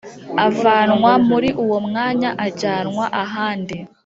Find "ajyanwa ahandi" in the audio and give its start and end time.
2.45-3.77